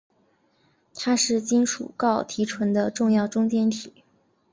[0.95, 3.93] 它是金属锆提纯的重要中间体。